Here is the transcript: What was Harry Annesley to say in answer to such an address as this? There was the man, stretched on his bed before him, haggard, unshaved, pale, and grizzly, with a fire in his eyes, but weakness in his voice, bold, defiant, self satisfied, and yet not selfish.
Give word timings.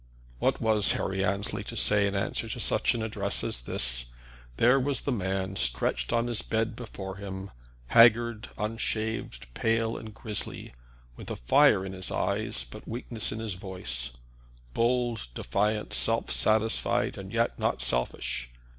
What 0.39 0.59
was 0.59 0.93
Harry 0.93 1.23
Annesley 1.23 1.63
to 1.65 1.77
say 1.77 2.07
in 2.07 2.15
answer 2.15 2.49
to 2.49 2.59
such 2.59 2.95
an 2.95 3.03
address 3.03 3.43
as 3.43 3.61
this? 3.61 4.15
There 4.57 4.79
was 4.79 5.01
the 5.01 5.11
man, 5.11 5.55
stretched 5.57 6.11
on 6.11 6.25
his 6.25 6.41
bed 6.41 6.75
before 6.75 7.17
him, 7.17 7.51
haggard, 7.85 8.49
unshaved, 8.57 9.53
pale, 9.53 9.95
and 9.95 10.11
grizzly, 10.11 10.73
with 11.15 11.29
a 11.29 11.35
fire 11.35 11.85
in 11.85 11.93
his 11.93 12.09
eyes, 12.09 12.63
but 12.63 12.87
weakness 12.87 13.31
in 13.31 13.37
his 13.37 13.53
voice, 13.53 14.17
bold, 14.73 15.27
defiant, 15.35 15.93
self 15.93 16.31
satisfied, 16.31 17.15
and 17.15 17.31
yet 17.31 17.59
not 17.59 17.79
selfish. 17.83 18.49